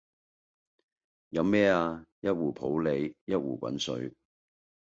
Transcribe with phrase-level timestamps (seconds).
[1.29, 2.03] 飲咩呀？
[2.21, 4.15] 一壺普洱，一壺滾水